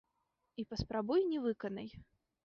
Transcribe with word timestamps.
І 0.61 0.63
паспрабуй 0.69 1.21
не 1.33 1.39
выканай! 1.43 1.93